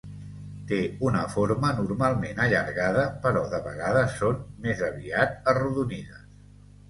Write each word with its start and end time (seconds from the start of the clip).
Té 0.69 0.77
una 1.09 1.19
forma 1.33 1.69
normalment 1.79 2.41
allargada 2.45 3.03
però 3.25 3.43
de 3.53 3.59
vegades 3.67 4.15
són 4.23 4.41
més 4.67 4.81
aviat 4.91 5.51
arrodonides. 5.53 6.27